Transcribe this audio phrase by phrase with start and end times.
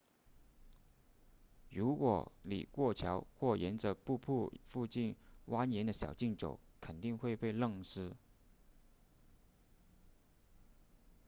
[1.69, 5.15] 如果你过桥或沿着瀑布附近
[5.49, 8.11] 蜿蜒的小径走肯定会被弄湿